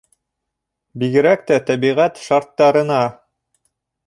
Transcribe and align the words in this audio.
Бигерәк 1.03 1.43
тә 1.51 1.59
тәбиғәт 1.67 2.19
шарттарына. 2.25 2.99